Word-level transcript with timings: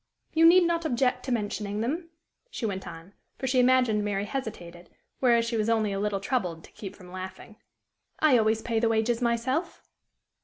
"You 0.33 0.47
need 0.47 0.63
not 0.63 0.83
object 0.83 1.23
to 1.25 1.31
mentioning 1.31 1.81
them," 1.81 2.09
she 2.49 2.65
went 2.65 2.87
on, 2.87 3.13
for 3.37 3.45
she 3.45 3.59
imagined 3.59 4.03
Mary 4.03 4.25
hesitated, 4.25 4.89
whereas 5.19 5.45
she 5.45 5.57
was 5.57 5.69
only 5.69 5.93
a 5.93 5.99
little 5.99 6.19
troubled 6.19 6.63
to 6.63 6.71
keep 6.71 6.95
from 6.95 7.11
laughing; 7.11 7.57
"I 8.19 8.39
always 8.39 8.63
pay 8.63 8.79
the 8.79 8.89
wages 8.89 9.21
myself." 9.21 9.83